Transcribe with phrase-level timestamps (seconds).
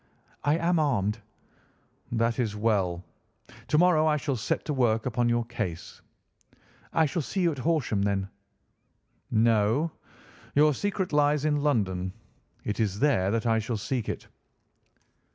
[0.43, 1.19] "I am armed."
[2.11, 3.05] "That is well.
[3.67, 6.01] To morrow I shall set to work upon your case."
[6.91, 8.27] "I shall see you at Horsham, then?"
[9.29, 9.91] "No,
[10.55, 12.13] your secret lies in London.
[12.63, 14.25] It is there that I shall seek it."